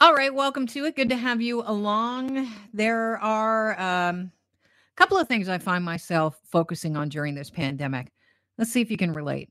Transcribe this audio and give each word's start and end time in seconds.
All 0.00 0.14
right, 0.14 0.32
welcome 0.32 0.68
to 0.68 0.84
it. 0.84 0.94
Good 0.94 1.08
to 1.08 1.16
have 1.16 1.42
you 1.42 1.64
along. 1.66 2.48
There 2.72 3.18
are 3.18 3.72
um, 3.80 4.30
a 4.64 4.96
couple 4.96 5.18
of 5.18 5.26
things 5.26 5.48
I 5.48 5.58
find 5.58 5.84
myself 5.84 6.38
focusing 6.52 6.96
on 6.96 7.08
during 7.08 7.34
this 7.34 7.50
pandemic. 7.50 8.12
Let's 8.56 8.70
see 8.70 8.80
if 8.80 8.92
you 8.92 8.96
can 8.96 9.12
relate. 9.12 9.50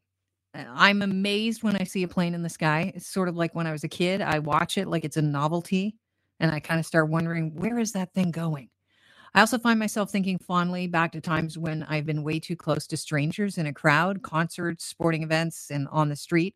Uh, 0.55 0.63
I'm 0.69 1.01
amazed 1.01 1.63
when 1.63 1.75
I 1.75 1.83
see 1.83 2.03
a 2.03 2.07
plane 2.07 2.33
in 2.33 2.43
the 2.43 2.49
sky. 2.49 2.93
It's 2.95 3.07
sort 3.07 3.27
of 3.27 3.35
like 3.35 3.55
when 3.55 3.67
I 3.67 3.73
was 3.73 3.83
a 3.83 3.89
kid. 3.89 4.21
I 4.21 4.39
watch 4.39 4.77
it 4.77 4.87
like 4.87 5.03
it's 5.03 5.17
a 5.17 5.21
novelty, 5.21 5.97
and 6.39 6.49
I 6.49 6.61
kind 6.61 6.79
of 6.79 6.85
start 6.85 7.09
wondering, 7.09 7.53
where 7.53 7.77
is 7.77 7.91
that 7.91 8.13
thing 8.13 8.31
going? 8.31 8.69
I 9.35 9.41
also 9.41 9.57
find 9.57 9.77
myself 9.77 10.11
thinking 10.11 10.37
fondly 10.37 10.87
back 10.87 11.11
to 11.11 11.19
times 11.19 11.57
when 11.57 11.83
I've 11.83 12.05
been 12.05 12.23
way 12.23 12.39
too 12.39 12.55
close 12.55 12.87
to 12.87 12.95
strangers 12.95 13.57
in 13.57 13.67
a 13.67 13.73
crowd, 13.73 14.21
concerts, 14.21 14.85
sporting 14.85 15.23
events, 15.23 15.71
and 15.71 15.89
on 15.91 16.07
the 16.07 16.15
street. 16.15 16.55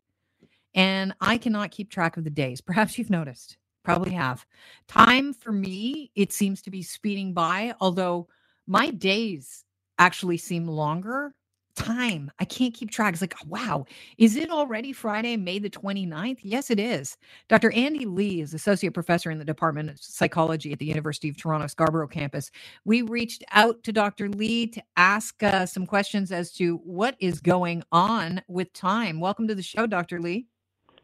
And 0.73 1.13
I 1.19 1.37
cannot 1.37 1.71
keep 1.71 1.91
track 1.91 2.15
of 2.15 2.23
the 2.23 2.29
days. 2.29 2.61
Perhaps 2.65 2.97
you've 2.97 3.09
noticed. 3.09 3.57
Probably 3.83 4.11
have. 4.11 4.45
Time 4.87 5.33
for 5.33 5.51
me, 5.51 6.11
it 6.15 6.31
seems 6.31 6.61
to 6.63 6.71
be 6.71 6.83
speeding 6.83 7.33
by, 7.33 7.73
although 7.79 8.27
my 8.67 8.91
days 8.91 9.65
actually 9.97 10.37
seem 10.37 10.67
longer. 10.67 11.33
Time, 11.75 12.29
I 12.37 12.45
can't 12.45 12.73
keep 12.73 12.91
track. 12.91 13.13
It's 13.13 13.21
like, 13.21 13.35
wow, 13.47 13.85
is 14.17 14.35
it 14.35 14.51
already 14.51 14.91
Friday, 14.91 15.37
May 15.37 15.57
the 15.57 15.69
29th? 15.69 16.39
Yes, 16.43 16.69
it 16.69 16.79
is. 16.79 17.17
Dr. 17.47 17.71
Andy 17.71 18.05
Lee 18.05 18.41
is 18.41 18.53
associate 18.53 18.93
professor 18.93 19.31
in 19.31 19.39
the 19.39 19.45
Department 19.45 19.89
of 19.89 19.97
Psychology 19.99 20.73
at 20.73 20.79
the 20.79 20.85
University 20.85 21.29
of 21.29 21.37
Toronto 21.37 21.67
Scarborough 21.67 22.09
campus. 22.09 22.51
We 22.83 23.03
reached 23.03 23.43
out 23.51 23.81
to 23.83 23.93
Dr. 23.93 24.29
Lee 24.29 24.67
to 24.67 24.83
ask 24.97 25.41
uh, 25.41 25.65
some 25.65 25.87
questions 25.87 26.31
as 26.31 26.51
to 26.53 26.75
what 26.83 27.15
is 27.19 27.39
going 27.39 27.83
on 27.91 28.41
with 28.49 28.73
time. 28.73 29.21
Welcome 29.21 29.47
to 29.47 29.55
the 29.55 29.63
show, 29.63 29.87
Dr. 29.87 30.19
Lee. 30.19 30.47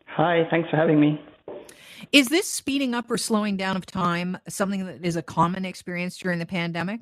Hi, 0.08 0.44
thanks 0.52 0.70
for 0.70 0.76
having 0.76 1.00
me. 1.00 1.20
Is 2.12 2.30
this 2.30 2.50
speeding 2.50 2.94
up 2.94 3.12
or 3.12 3.18
slowing 3.18 3.58
down 3.58 3.76
of 3.76 3.86
time 3.86 4.38
something 4.48 4.86
that 4.86 5.04
is 5.04 5.16
a 5.16 5.22
common 5.22 5.66
experience 5.66 6.18
during 6.18 6.40
the 6.40 6.46
pandemic? 6.46 7.02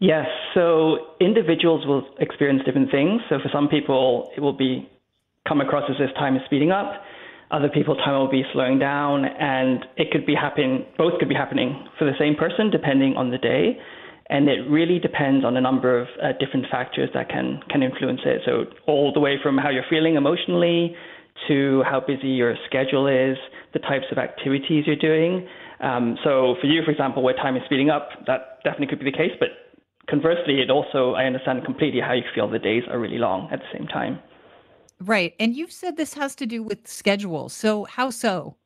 Yes. 0.00 0.26
So 0.54 0.98
individuals 1.20 1.86
will 1.86 2.04
experience 2.18 2.62
different 2.64 2.90
things. 2.90 3.22
So 3.28 3.38
for 3.38 3.48
some 3.52 3.68
people, 3.68 4.30
it 4.36 4.40
will 4.40 4.52
be 4.52 4.88
come 5.46 5.60
across 5.60 5.88
as 5.90 5.96
this 5.98 6.10
time 6.16 6.36
is 6.36 6.42
speeding 6.46 6.70
up. 6.70 7.02
Other 7.50 7.68
people, 7.68 7.94
time 7.96 8.18
will 8.18 8.30
be 8.30 8.42
slowing 8.52 8.78
down, 8.78 9.24
and 9.24 9.84
it 9.96 10.10
could 10.10 10.26
be 10.26 10.34
happening. 10.34 10.86
Both 10.98 11.18
could 11.20 11.28
be 11.28 11.34
happening 11.34 11.86
for 11.98 12.04
the 12.04 12.14
same 12.18 12.34
person, 12.34 12.70
depending 12.70 13.16
on 13.16 13.30
the 13.30 13.38
day. 13.38 13.78
And 14.30 14.48
it 14.48 14.68
really 14.68 14.98
depends 14.98 15.44
on 15.44 15.56
a 15.56 15.60
number 15.60 16.00
of 16.00 16.08
uh, 16.22 16.32
different 16.40 16.66
factors 16.70 17.10
that 17.12 17.28
can 17.28 17.60
can 17.70 17.82
influence 17.82 18.22
it. 18.24 18.40
So 18.46 18.64
all 18.86 19.12
the 19.12 19.20
way 19.20 19.38
from 19.42 19.58
how 19.58 19.68
you're 19.68 19.84
feeling 19.88 20.16
emotionally 20.16 20.96
to 21.48 21.82
how 21.84 22.00
busy 22.00 22.28
your 22.28 22.54
schedule 22.66 23.06
is, 23.06 23.36
the 23.72 23.78
types 23.80 24.06
of 24.10 24.18
activities 24.18 24.84
you're 24.86 24.96
doing. 24.96 25.46
Um, 25.80 26.16
so 26.24 26.56
for 26.60 26.66
you, 26.66 26.82
for 26.84 26.90
example, 26.90 27.22
where 27.22 27.34
time 27.34 27.56
is 27.56 27.62
speeding 27.66 27.90
up, 27.90 28.08
that 28.26 28.60
definitely 28.64 28.86
could 28.86 29.00
be 29.00 29.10
the 29.10 29.16
case. 29.16 29.32
But 29.38 29.48
conversely, 30.08 30.60
it 30.60 30.70
also, 30.70 31.14
I 31.14 31.24
understand 31.24 31.64
completely 31.64 32.00
how 32.00 32.12
you 32.12 32.22
feel 32.34 32.48
the 32.48 32.58
days 32.58 32.84
are 32.88 32.98
really 32.98 33.18
long 33.18 33.48
at 33.52 33.58
the 33.58 33.78
same 33.78 33.86
time. 33.88 34.20
Right. 35.00 35.34
And 35.40 35.54
you've 35.54 35.72
said 35.72 35.96
this 35.96 36.14
has 36.14 36.34
to 36.36 36.46
do 36.46 36.62
with 36.62 36.86
schedule. 36.86 37.48
So 37.48 37.84
how 37.84 38.10
so? 38.10 38.56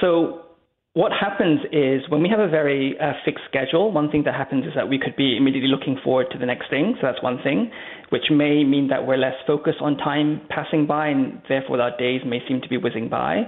So 0.00 0.49
what 0.94 1.12
happens 1.12 1.60
is 1.70 2.02
when 2.08 2.20
we 2.20 2.28
have 2.28 2.40
a 2.40 2.48
very 2.48 2.96
uh, 2.98 3.12
fixed 3.24 3.44
schedule, 3.48 3.92
one 3.92 4.10
thing 4.10 4.24
that 4.24 4.34
happens 4.34 4.64
is 4.66 4.72
that 4.74 4.88
we 4.88 4.98
could 4.98 5.14
be 5.14 5.36
immediately 5.36 5.70
looking 5.70 5.96
forward 6.02 6.26
to 6.32 6.38
the 6.38 6.46
next 6.46 6.68
thing. 6.68 6.96
So 7.00 7.06
that's 7.06 7.22
one 7.22 7.38
thing, 7.44 7.70
which 8.08 8.24
may 8.30 8.64
mean 8.64 8.88
that 8.88 9.06
we're 9.06 9.16
less 9.16 9.36
focused 9.46 9.78
on 9.80 9.96
time 9.98 10.40
passing 10.48 10.86
by 10.86 11.08
and 11.08 11.40
therefore 11.48 11.80
our 11.80 11.96
days 11.96 12.22
may 12.26 12.40
seem 12.48 12.60
to 12.60 12.68
be 12.68 12.76
whizzing 12.76 13.08
by. 13.08 13.42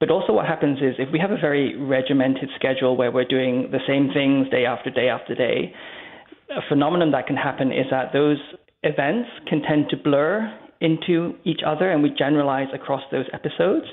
But 0.00 0.10
also, 0.10 0.32
what 0.32 0.46
happens 0.46 0.78
is 0.78 0.94
if 0.98 1.12
we 1.12 1.20
have 1.20 1.30
a 1.30 1.36
very 1.36 1.76
regimented 1.76 2.48
schedule 2.56 2.96
where 2.96 3.12
we're 3.12 3.26
doing 3.26 3.68
the 3.70 3.80
same 3.86 4.10
things 4.12 4.48
day 4.50 4.64
after 4.64 4.90
day 4.90 5.08
after 5.10 5.34
day, 5.34 5.72
a 6.50 6.62
phenomenon 6.68 7.12
that 7.12 7.26
can 7.26 7.36
happen 7.36 7.70
is 7.70 7.86
that 7.90 8.12
those 8.12 8.38
events 8.82 9.28
can 9.46 9.62
tend 9.62 9.90
to 9.90 9.96
blur 9.96 10.50
into 10.80 11.34
each 11.44 11.60
other 11.64 11.90
and 11.90 12.02
we 12.02 12.10
generalize 12.18 12.68
across 12.74 13.02
those 13.12 13.26
episodes. 13.32 13.86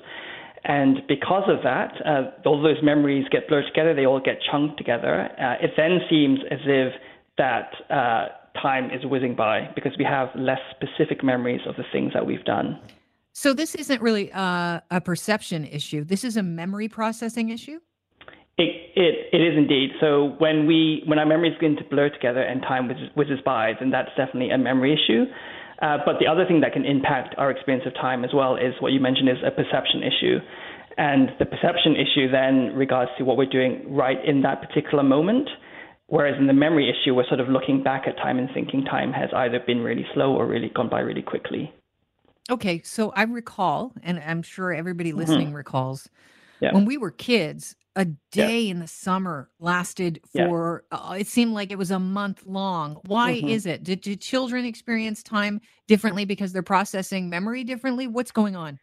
And 0.67 1.01
because 1.07 1.43
of 1.47 1.63
that, 1.63 1.93
uh, 2.05 2.31
all 2.45 2.61
those 2.61 2.83
memories 2.83 3.25
get 3.31 3.47
blurred 3.47 3.65
together, 3.67 3.95
they 3.95 4.05
all 4.05 4.19
get 4.19 4.39
chunked 4.51 4.77
together. 4.77 5.29
Uh, 5.39 5.63
it 5.63 5.71
then 5.77 5.99
seems 6.09 6.39
as 6.51 6.59
if 6.65 6.93
that 7.37 7.71
uh, 7.89 8.27
time 8.61 8.91
is 8.91 9.05
whizzing 9.05 9.33
by 9.33 9.69
because 9.75 9.93
we 9.97 10.03
have 10.03 10.27
less 10.35 10.59
specific 10.75 11.23
memories 11.23 11.61
of 11.65 11.75
the 11.77 11.85
things 11.93 12.11
that 12.13 12.25
we've 12.25 12.43
done. 12.43 12.77
So 13.31 13.53
this 13.53 13.75
isn't 13.75 14.01
really 14.01 14.29
uh, 14.33 14.81
a 14.91 14.99
perception 14.99 15.63
issue. 15.63 16.03
This 16.03 16.25
is 16.25 16.35
a 16.35 16.43
memory 16.43 16.89
processing 16.89 17.49
issue. 17.49 17.79
It, 18.57 18.91
it, 18.95 19.29
it 19.31 19.37
is 19.37 19.55
indeed. 19.55 19.91
So 20.01 20.35
when 20.39 20.65
we 20.65 21.03
when 21.05 21.19
our 21.19 21.25
memories 21.27 21.53
begin 21.53 21.77
to 21.77 21.83
blur 21.83 22.09
together 22.09 22.41
and 22.41 22.61
time 22.63 22.87
whizzes, 22.87 23.09
whizzes 23.15 23.39
by, 23.45 23.73
then 23.79 23.91
that's 23.91 24.09
definitely 24.17 24.49
a 24.49 24.57
memory 24.57 24.91
issue. 24.91 25.25
Uh, 25.81 25.97
but 26.05 26.15
the 26.19 26.27
other 26.27 26.45
thing 26.45 26.61
that 26.61 26.73
can 26.73 26.85
impact 26.85 27.35
our 27.37 27.51
experience 27.51 27.85
of 27.85 27.93
time 27.93 28.23
as 28.23 28.31
well 28.33 28.55
is 28.55 28.73
what 28.79 28.91
you 28.91 28.99
mentioned 28.99 29.29
is 29.29 29.37
a 29.45 29.51
perception 29.51 30.01
issue. 30.01 30.39
And 30.97 31.29
the 31.37 31.45
perception 31.45 31.95
issue 31.95 32.31
then 32.31 32.73
regards 32.75 33.11
to 33.19 33.23
what 33.23 33.37
we're 33.37 33.49
doing 33.49 33.85
right 33.87 34.17
in 34.25 34.41
that 34.41 34.61
particular 34.61 35.03
moment. 35.03 35.47
Whereas 36.07 36.35
in 36.39 36.47
the 36.47 36.53
memory 36.53 36.89
issue, 36.89 37.13
we're 37.13 37.27
sort 37.27 37.39
of 37.39 37.49
looking 37.49 37.83
back 37.83 38.07
at 38.07 38.17
time 38.17 38.39
and 38.39 38.49
thinking 38.53 38.83
time 38.85 39.11
has 39.11 39.29
either 39.35 39.59
been 39.59 39.79
really 39.81 40.05
slow 40.13 40.33
or 40.33 40.47
really 40.47 40.71
gone 40.73 40.89
by 40.89 41.01
really 41.01 41.21
quickly. 41.21 41.71
Okay, 42.49 42.81
so 42.83 43.11
I 43.11 43.23
recall, 43.23 43.91
and 44.01 44.19
I'm 44.25 44.41
sure 44.41 44.73
everybody 44.73 45.09
mm-hmm. 45.09 45.19
listening 45.19 45.47
mm-hmm. 45.47 45.57
recalls, 45.57 46.09
yeah. 46.59 46.73
when 46.73 46.85
we 46.85 46.97
were 46.97 47.11
kids, 47.11 47.75
a 47.95 48.05
day 48.31 48.61
yeah. 48.61 48.71
in 48.71 48.79
the 48.79 48.87
summer 48.87 49.49
lasted 49.59 50.21
for 50.31 50.83
yeah. 50.91 50.97
uh, 50.97 51.13
it 51.13 51.25
seemed 51.25 51.53
like 51.53 51.71
it 51.71 51.79
was 51.79 51.89
a 51.89 51.97
month 51.97 52.43
long 52.45 53.01
why 53.07 53.33
mm-hmm. 53.33 53.47
is 53.47 53.65
it 53.65 53.83
did, 53.83 54.01
did 54.01 54.21
children 54.21 54.65
experience 54.65 55.23
time 55.23 55.59
differently 55.87 56.23
because 56.23 56.53
they're 56.53 56.61
processing 56.61 57.27
memory 57.27 57.63
differently 57.63 58.05
what's 58.05 58.29
going 58.29 58.55
on 58.55 58.77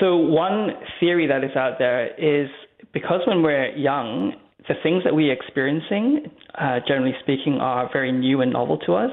so 0.00 0.16
one 0.16 0.70
theory 0.98 1.26
that 1.26 1.44
is 1.44 1.54
out 1.56 1.74
there 1.78 2.06
is 2.14 2.48
because 2.94 3.20
when 3.26 3.42
we're 3.42 3.68
young 3.76 4.32
the 4.66 4.74
things 4.82 5.04
that 5.04 5.14
we're 5.14 5.30
experiencing 5.30 6.30
uh, 6.54 6.80
generally 6.88 7.14
speaking 7.20 7.58
are 7.60 7.90
very 7.92 8.10
new 8.10 8.40
and 8.40 8.50
novel 8.50 8.78
to 8.78 8.94
us 8.94 9.10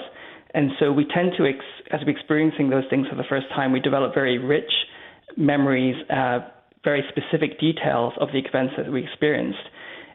and 0.56 0.72
so 0.80 0.90
we 0.90 1.06
tend 1.14 1.34
to, 1.38 1.46
ex- 1.46 1.92
as 1.92 2.00
we're 2.06 2.16
experiencing 2.18 2.70
those 2.70 2.86
things 2.90 3.08
for 3.10 3.16
the 3.16 3.26
first 3.28 3.48
time, 3.50 3.74
we 3.74 3.82
develop 3.82 4.14
very 4.14 4.38
rich 4.38 4.72
memories, 5.36 5.96
uh, 6.10 6.40
very 6.86 7.04
specific 7.10 7.60
details 7.60 8.14
of 8.22 8.30
the 8.32 8.40
events 8.40 8.76
that 8.78 8.90
we 8.90 9.04
experienced. 9.04 9.60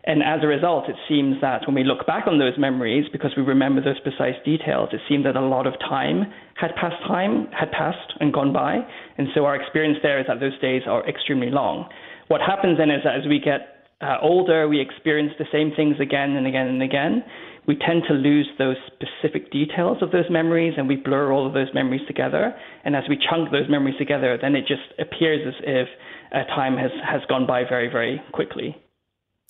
And 0.04 0.22
as 0.22 0.40
a 0.42 0.46
result, 0.46 0.88
it 0.88 0.96
seems 1.06 1.36
that 1.42 1.66
when 1.66 1.74
we 1.74 1.84
look 1.84 2.06
back 2.06 2.26
on 2.26 2.38
those 2.38 2.56
memories, 2.56 3.04
because 3.12 3.32
we 3.36 3.42
remember 3.42 3.82
those 3.82 4.00
precise 4.00 4.36
details, 4.46 4.88
it 4.92 5.00
seems 5.06 5.24
that 5.24 5.36
a 5.36 5.44
lot 5.44 5.66
of 5.66 5.74
time 5.80 6.32
had 6.54 6.74
passed 6.76 7.02
time, 7.06 7.48
had 7.52 7.70
passed 7.70 8.14
and 8.18 8.32
gone 8.32 8.50
by. 8.50 8.78
And 9.18 9.28
so 9.34 9.44
our 9.44 9.56
experience 9.60 9.98
there 10.02 10.18
is 10.18 10.26
that 10.26 10.40
those 10.40 10.58
days 10.60 10.82
are 10.86 11.06
extremely 11.06 11.50
long. 11.50 11.90
What 12.28 12.40
happens 12.40 12.78
then 12.78 12.90
is 12.90 13.02
that 13.04 13.16
as 13.16 13.28
we 13.28 13.40
get 13.40 13.79
uh, 14.00 14.16
older, 14.22 14.68
we 14.68 14.80
experience 14.80 15.32
the 15.38 15.46
same 15.52 15.72
things 15.76 15.96
again 16.00 16.30
and 16.30 16.46
again 16.46 16.66
and 16.68 16.82
again 16.82 17.24
we 17.66 17.76
tend 17.76 18.02
to 18.08 18.14
lose 18.14 18.48
those 18.58 18.76
specific 18.86 19.52
details 19.52 19.98
of 20.02 20.10
those 20.10 20.24
memories 20.30 20.74
and 20.76 20.88
we 20.88 20.96
blur 20.96 21.32
all 21.32 21.46
of 21.46 21.52
those 21.52 21.68
memories 21.74 22.00
together. 22.06 22.52
And 22.84 22.96
as 22.96 23.04
we 23.08 23.16
chunk 23.16 23.52
those 23.52 23.68
memories 23.68 23.94
together, 23.98 24.38
then 24.40 24.56
it 24.56 24.66
just 24.66 24.82
appears 24.98 25.46
as 25.46 25.54
if 25.64 25.88
uh, 26.34 26.44
time 26.54 26.76
has, 26.76 26.90
has 27.08 27.20
gone 27.28 27.46
by 27.46 27.62
very, 27.62 27.88
very 27.88 28.20
quickly. 28.32 28.76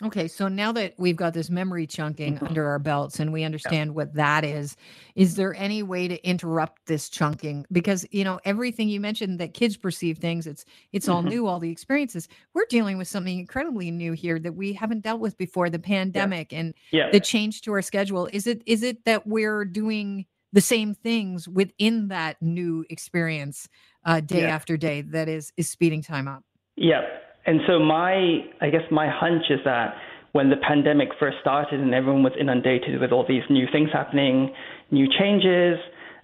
Okay, 0.03 0.28
so 0.28 0.49
now 0.49 0.72
that 0.72 0.94
we've 0.97 1.16
got 1.16 1.34
this 1.34 1.50
memory 1.50 1.87
chunking 1.87 2.37
mm-hmm. 2.37 2.47
under 2.47 2.66
our 2.66 2.78
belts 2.78 3.21
and 3.21 3.33
we 3.33 3.44
understand 3.44 3.91
yeah. 3.91 3.94
what 3.94 4.15
that 4.15 4.44
is, 4.44 4.77
is 5.15 5.34
there 5.34 5.55
any 5.55 5.83
way 5.83 6.09
to 6.09 6.27
interrupt 6.27 6.87
this 6.87 7.09
chunking? 7.09 7.66
Because 7.71 8.06
you 8.11 8.25
know 8.25 8.41
everything 8.44 8.88
you 8.88 9.00
mentioned 9.00 9.38
that 9.41 9.53
kids 9.53 9.77
perceive 9.77 10.19
things, 10.19 10.47
it's 10.47 10.65
it's 10.93 11.09
all 11.09 11.21
mm-hmm. 11.21 11.28
new, 11.28 11.47
all 11.47 11.61
the 11.61 11.71
experiences. 11.71 12.28
We're 12.55 12.66
dealing 12.71 12.97
with 12.97 13.09
something 13.09 13.38
incredibly 13.38 13.91
new 13.91 14.12
here 14.12 14.38
that 14.38 14.55
we 14.55 14.73
haven't 14.73 15.02
dealt 15.02 15.20
with 15.20 15.37
before, 15.37 15.69
the 15.69 15.79
pandemic 15.79 16.53
yeah. 16.53 16.58
and 16.58 16.75
yeah. 16.93 17.11
the 17.11 17.20
change 17.20 17.62
to 17.62 17.73
our 17.73 17.82
schedule. 17.82 18.29
Is 18.32 18.46
it 18.46 18.62
is 18.67 18.82
it 18.82 19.05
that 19.05 19.26
we're 19.26 19.64
doing 19.64 20.26
the 20.53 20.61
same 20.61 20.94
things 20.94 21.46
within 21.46 22.08
that 22.08 22.41
new 22.41 22.85
experience 22.91 23.69
uh, 24.05 24.20
day 24.20 24.44
after 24.44 24.76
day 24.76 25.03
that 25.03 25.29
is 25.29 25.53
is 25.56 25.69
speeding 25.69 26.03
time 26.03 26.26
up? 26.26 26.43
Yeah. 26.76 27.03
And 27.46 27.60
so 27.66 27.78
my, 27.78 28.44
I 28.60 28.70
guess 28.70 28.82
my 28.90 29.08
hunch 29.08 29.44
is 29.50 29.60
that 29.64 29.94
when 30.32 30.50
the 30.50 30.56
pandemic 30.56 31.08
first 31.19 31.38
started 31.40 31.81
and 31.81 31.94
everyone 31.94 32.22
was 32.22 32.32
inundated 32.38 33.00
with 33.00 33.12
all 33.12 33.26
these 33.26 33.42
new 33.50 33.66
things 33.72 33.90
happening, 33.92 34.54
new 34.90 35.06
changes, 35.19 35.78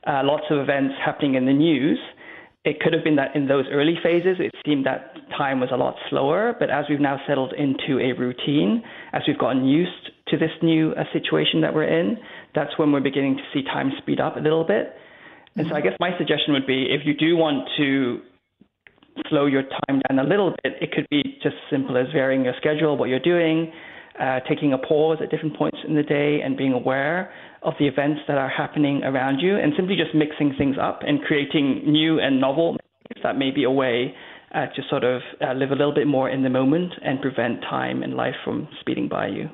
uh, 0.06 0.22
lots 0.22 0.44
of 0.50 0.58
events 0.58 0.94
happening 1.04 1.34
in 1.34 1.46
the 1.46 1.52
news, 1.52 1.98
it 2.64 2.80
could 2.80 2.92
have 2.92 3.04
been 3.04 3.16
that 3.16 3.34
in 3.34 3.46
those 3.46 3.64
early 3.70 3.94
phases, 4.02 4.36
it 4.40 4.52
seemed 4.66 4.84
that 4.86 5.14
time 5.36 5.60
was 5.60 5.70
a 5.72 5.76
lot 5.76 5.94
slower. 6.10 6.54
But 6.58 6.68
as 6.68 6.84
we've 6.88 7.00
now 7.00 7.20
settled 7.26 7.52
into 7.52 8.00
a 8.00 8.12
routine, 8.12 8.82
as 9.12 9.22
we've 9.26 9.38
gotten 9.38 9.64
used 9.64 10.10
to 10.28 10.36
this 10.36 10.50
new 10.62 10.92
uh, 10.92 11.04
situation 11.12 11.60
that 11.60 11.72
we're 11.72 11.84
in, 11.88 12.18
that's 12.54 12.76
when 12.76 12.90
we're 12.90 13.00
beginning 13.00 13.36
to 13.36 13.42
see 13.54 13.62
time 13.62 13.92
speed 13.98 14.20
up 14.20 14.36
a 14.36 14.40
little 14.40 14.64
bit. 14.64 14.94
And 15.54 15.68
so 15.68 15.74
I 15.74 15.80
guess 15.80 15.94
my 16.00 16.10
suggestion 16.18 16.52
would 16.52 16.66
be 16.66 16.86
if 16.90 17.06
you 17.06 17.14
do 17.14 17.36
want 17.36 17.68
to 17.78 18.20
slow 19.28 19.46
your 19.46 19.62
time 19.62 20.00
down 20.08 20.18
a 20.18 20.24
little 20.24 20.54
bit, 20.62 20.74
it 20.80 20.92
could 20.92 21.06
be 21.10 21.22
just 21.42 21.54
as 21.56 21.70
simple 21.70 21.96
as 21.96 22.06
varying 22.12 22.44
your 22.44 22.54
schedule, 22.58 22.96
what 22.96 23.08
you're 23.08 23.18
doing, 23.18 23.72
uh, 24.20 24.40
taking 24.48 24.72
a 24.72 24.78
pause 24.78 25.18
at 25.22 25.30
different 25.30 25.56
points 25.56 25.78
in 25.86 25.94
the 25.94 26.02
day, 26.02 26.40
and 26.42 26.56
being 26.56 26.72
aware 26.72 27.32
of 27.62 27.74
the 27.78 27.86
events 27.86 28.20
that 28.28 28.38
are 28.38 28.48
happening 28.48 29.02
around 29.04 29.40
you, 29.40 29.56
and 29.56 29.72
simply 29.76 29.96
just 29.96 30.14
mixing 30.14 30.54
things 30.56 30.76
up 30.80 31.00
and 31.06 31.22
creating 31.22 31.82
new 31.86 32.20
and 32.20 32.40
novel. 32.40 32.76
That 33.22 33.36
may 33.36 33.50
be 33.50 33.64
a 33.64 33.70
way 33.70 34.14
uh, 34.54 34.66
to 34.66 34.82
sort 34.88 35.04
of 35.04 35.22
uh, 35.40 35.52
live 35.52 35.70
a 35.70 35.74
little 35.74 35.94
bit 35.94 36.06
more 36.06 36.30
in 36.30 36.42
the 36.42 36.50
moment 36.50 36.92
and 37.02 37.20
prevent 37.20 37.60
time 37.62 38.02
and 38.02 38.14
life 38.14 38.36
from 38.44 38.68
speeding 38.80 39.08
by 39.08 39.28
you. 39.28 39.50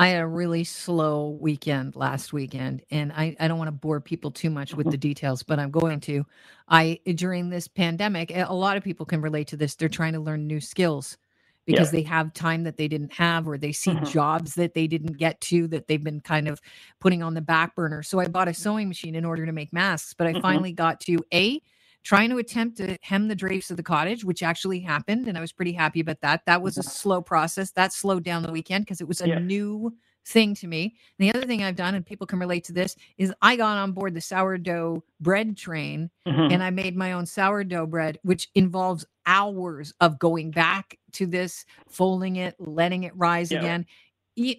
I 0.00 0.08
had 0.10 0.22
a 0.22 0.28
really 0.28 0.64
slow 0.64 1.38
weekend 1.40 1.96
last 1.96 2.32
weekend, 2.34 2.82
and 2.90 3.12
I, 3.12 3.36
I 3.40 3.48
don't 3.48 3.58
want 3.58 3.68
to 3.68 3.72
bore 3.72 4.00
people 4.00 4.32
too 4.32 4.50
much 4.50 4.76
with 4.76 4.90
the 4.90 4.98
details, 4.98 5.44
but 5.44 5.60
I'm 5.60 5.70
going 5.72 6.00
to. 6.02 6.26
I 6.68 7.00
during 7.16 7.50
this 7.50 7.68
pandemic, 7.68 8.32
a 8.34 8.54
lot 8.54 8.78
of 8.78 8.84
people 8.84 9.06
can 9.06 9.22
relate 9.22 9.48
to 9.50 9.58
this. 9.58 9.76
They're 9.76 9.90
trying 9.90 10.14
to 10.14 10.20
learn 10.20 10.48
new 10.48 10.60
skills 10.60 11.18
because 11.66 11.92
Yeah. 11.92 11.92
they 11.92 12.02
have 12.04 12.34
time 12.34 12.64
that 12.64 12.78
they 12.78 12.88
didn't 12.88 13.14
have, 13.14 13.48
or 13.48 13.58
they 13.58 13.72
see 13.72 13.96
hmm 13.96 13.98
jobs 13.98 14.56
that 14.56 14.74
they 14.74 14.88
didn't 14.88 15.18
get 15.18 15.40
to 15.42 15.68
that 15.68 15.88
they've 15.88 16.04
been 16.04 16.22
kind 16.22 16.48
of 16.48 16.60
putting 17.00 17.22
on 17.22 17.34
the 17.34 17.42
back 17.42 17.76
burner. 17.76 18.02
So 18.02 18.20
I 18.20 18.26
bought 18.28 18.48
a 18.48 18.54
sewing 18.54 18.88
machine 18.88 19.16
in 19.16 19.26
order 19.26 19.46
to 19.46 19.52
make 19.52 19.72
masks, 19.72 20.14
but 20.14 20.26
I 20.28 20.34
hmm 20.34 20.40
finally 20.42 20.72
got 20.74 21.00
to 21.02 21.18
A, 21.34 21.62
trying 22.04 22.30
to 22.30 22.38
attempt 22.38 22.78
to 22.78 22.96
hem 23.02 23.28
the 23.28 23.34
drapes 23.36 23.70
of 23.70 23.76
the 23.76 23.82
cottage, 23.82 24.24
which 24.24 24.42
actually 24.42 24.80
happened. 24.80 25.28
And 25.28 25.38
I 25.38 25.40
was 25.40 25.52
pretty 25.52 25.72
happy 25.72 26.00
about 26.00 26.20
that. 26.22 26.42
That 26.46 26.62
was 26.62 26.78
a 26.78 26.82
slow 26.82 27.22
process. 27.22 27.72
That 27.72 27.92
slowed 27.92 28.24
down 28.24 28.42
the 28.42 28.52
weekend 28.52 28.84
because 28.86 29.00
it 29.00 29.08
was 29.08 29.20
a 29.20 29.28
new 29.28 29.96
thing 30.26 30.54
to 30.56 30.66
me. 30.68 30.96
And 31.18 31.28
the 31.28 31.36
other 31.36 31.46
thing 31.46 31.62
I've 31.62 31.76
done, 31.76 31.94
and 31.94 32.06
people 32.06 32.26
can 32.26 32.38
relate 32.40 32.64
to 32.64 32.72
this, 32.72 32.96
is 33.18 33.32
I 33.42 33.56
got 33.56 33.78
on 33.78 33.92
board 33.92 34.14
the 34.14 34.20
sourdough 34.20 35.04
bread 35.20 35.56
train 35.56 36.10
hmm 36.26 36.50
and 36.50 36.62
I 36.62 36.70
made 36.70 36.96
my 36.96 37.12
own 37.12 37.26
sourdough 37.26 37.86
bread, 37.86 38.18
which 38.22 38.48
involves 38.54 39.06
hours 39.26 39.94
of 40.00 40.18
going 40.18 40.52
back 40.52 40.98
to 41.12 41.26
this, 41.26 41.64
folding 41.88 42.36
it, 42.36 42.56
letting 42.58 43.04
it 43.04 43.16
rise 43.16 43.50
Yeah. 43.50 43.58
again. 43.58 43.86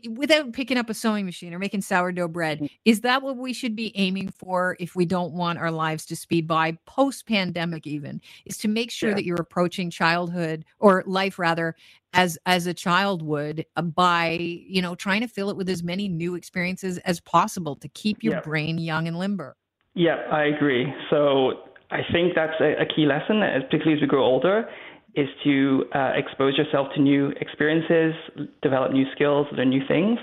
Without 0.09 0.53
picking 0.53 0.77
up 0.77 0.89
a 0.89 0.93
sewing 0.93 1.25
machine 1.25 1.53
or 1.53 1.59
making 1.59 1.81
sourdough 1.81 2.27
bread, 2.27 2.69
is 2.85 3.01
that 3.01 3.21
what 3.21 3.37
we 3.37 3.53
should 3.53 3.75
be 3.75 3.91
aiming 3.97 4.29
for 4.29 4.77
if 4.79 4.95
we 4.95 5.05
don't 5.05 5.33
want 5.33 5.59
our 5.59 5.71
lives 5.71 6.05
to 6.07 6.15
speed 6.15 6.47
by 6.47 6.77
post 6.85 7.27
pandemic, 7.27 7.87
even? 7.87 8.21
Is 8.45 8.57
to 8.59 8.67
make 8.67 8.91
sure 8.91 9.09
Yeah. 9.09 9.15
that 9.15 9.25
you're 9.25 9.41
approaching 9.41 9.89
childhood 9.89 10.65
or 10.79 11.03
life 11.05 11.39
rather 11.39 11.75
as 12.13 12.37
as 12.45 12.67
a 12.67 12.73
child 12.73 13.21
would 13.21 13.65
uh, 13.77 13.81
by 13.81 14.37
you 14.39 14.81
know 14.81 14.95
trying 14.95 15.21
to 15.21 15.27
fill 15.27 15.49
it 15.49 15.55
with 15.57 15.69
as 15.69 15.81
many 15.81 16.07
new 16.09 16.35
experiences 16.35 16.97
as 16.99 17.19
possible 17.21 17.75
to 17.77 17.87
keep 17.89 18.21
your 18.23 18.33
Yeah. 18.33 18.41
brain 18.41 18.77
young 18.77 19.07
and 19.07 19.17
limber. 19.17 19.55
Yeah, 19.95 20.17
I 20.31 20.43
agree. 20.43 20.85
So 21.09 21.63
I 21.89 22.01
think 22.11 22.35
that's 22.35 22.59
a, 22.61 22.81
a 22.81 22.85
key 22.85 23.05
lesson, 23.05 23.41
as- 23.43 23.63
particularly 23.63 23.95
as 23.97 24.01
we 24.01 24.07
grow 24.07 24.23
older, 24.23 24.69
is 25.15 25.27
to 25.43 25.85
uh, 25.93 26.11
expose 26.15 26.57
yourself 26.57 26.87
to 26.95 27.01
new 27.01 27.29
experiences, 27.41 28.13
develop 28.61 28.91
new 28.91 29.05
skills, 29.13 29.47
learn 29.51 29.69
new 29.69 29.81
things. 29.87 30.17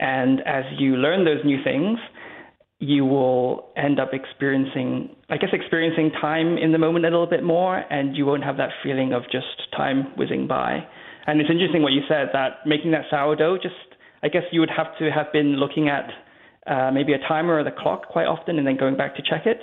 And 0.00 0.40
as 0.46 0.64
you 0.78 0.96
learn 0.96 1.24
those 1.24 1.44
new 1.44 1.62
things, 1.62 1.98
you 2.78 3.04
will 3.04 3.70
end 3.76 4.00
up 4.00 4.10
experiencing, 4.12 5.14
I 5.30 5.36
guess, 5.36 5.50
experiencing 5.52 6.10
time 6.20 6.58
in 6.58 6.72
the 6.72 6.78
moment 6.78 7.04
a 7.04 7.08
little 7.08 7.28
bit 7.28 7.44
more, 7.44 7.76
and 7.76 8.16
you 8.16 8.26
won't 8.26 8.42
have 8.42 8.56
that 8.56 8.70
feeling 8.82 9.12
of 9.12 9.22
just 9.30 9.70
time 9.76 10.12
whizzing 10.16 10.48
by. 10.48 10.84
And 11.26 11.40
it's 11.40 11.48
interesting 11.48 11.82
what 11.82 11.92
you 11.92 12.00
said 12.08 12.30
that 12.32 12.66
making 12.66 12.90
that 12.90 13.04
sourdough, 13.08 13.58
just 13.58 13.74
I 14.24 14.28
guess 14.28 14.42
you 14.50 14.58
would 14.60 14.70
have 14.76 14.98
to 14.98 15.10
have 15.10 15.32
been 15.32 15.56
looking 15.56 15.88
at 15.88 16.10
uh, 16.66 16.90
maybe 16.90 17.12
a 17.12 17.18
timer 17.28 17.58
or 17.58 17.64
the 17.64 17.70
clock 17.70 18.08
quite 18.08 18.26
often, 18.26 18.58
and 18.58 18.66
then 18.66 18.76
going 18.76 18.96
back 18.96 19.14
to 19.16 19.22
check 19.22 19.46
it. 19.46 19.60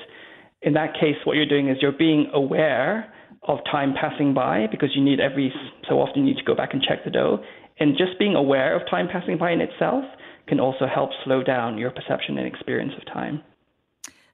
In 0.62 0.74
that 0.74 0.94
case, 0.94 1.16
what 1.26 1.36
you're 1.36 1.46
doing 1.46 1.70
is 1.70 1.78
you're 1.82 1.92
being 1.92 2.30
aware 2.34 3.12
of 3.50 3.60
time 3.70 3.94
passing 4.00 4.34
by 4.34 4.68
because 4.70 4.90
you 4.96 5.04
need 5.04 5.20
every 5.20 5.52
so 5.90 6.00
often 6.00 6.26
you 6.26 6.34
need 6.34 6.38
to 6.38 6.46
go 6.46 6.56
back 6.56 6.70
and 6.74 6.82
check 6.82 7.04
the 7.04 7.10
dough. 7.10 7.44
And 7.80 7.98
just 7.98 8.20
being 8.20 8.36
aware 8.36 8.80
of 8.80 8.88
time 8.90 9.08
passing 9.12 9.38
by 9.38 9.52
in 9.52 9.60
itself 9.60 10.06
can 10.48 10.60
also 10.60 10.86
help 10.86 11.10
slow 11.26 11.44
down 11.44 11.78
your 11.78 11.90
perception 11.92 12.38
and 12.38 12.48
experience 12.48 12.94
of 12.98 13.06
time. 13.12 13.42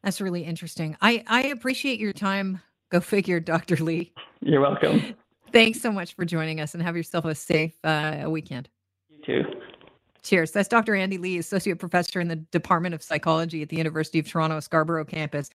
That's 0.03 0.21
really 0.21 0.43
interesting. 0.43 0.97
I 1.01 1.23
I 1.27 1.43
appreciate 1.47 1.99
your 1.99 2.13
time. 2.13 2.61
Go 2.91 2.99
figure, 2.99 3.39
Dr. 3.53 3.77
Lee. 3.77 4.13
You're 4.41 4.61
welcome. 4.61 5.15
Thanks 5.51 5.81
so 5.81 5.91
much 5.91 6.15
for 6.15 6.25
joining 6.25 6.59
us 6.59 6.73
and 6.73 6.83
have 6.83 6.97
yourself 6.97 7.23
a 7.25 7.33
safe 7.33 7.73
uh, 7.85 8.25
weekend. 8.27 8.67
You 9.09 9.17
too. 9.25 9.43
Cheers. 10.25 10.51
That's 10.51 10.67
Dr. 10.67 10.95
Andy 10.95 11.19
Lee, 11.19 11.37
Associate 11.37 11.77
Professor 11.77 12.19
in 12.19 12.27
the 12.27 12.35
Department 12.35 12.95
of 12.95 13.03
Psychology 13.03 13.61
at 13.61 13.69
the 13.69 13.77
University 13.77 14.17
of 14.17 14.27
Toronto 14.27 14.59
Scarborough 14.59 15.05
campus. 15.05 15.43